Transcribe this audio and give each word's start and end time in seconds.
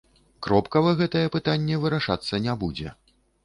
Кропкава 0.47 0.93
гэтае 1.03 1.21
пытанне 1.37 1.79
вырашацца 1.87 2.43
не 2.49 2.61
будзе. 2.65 2.99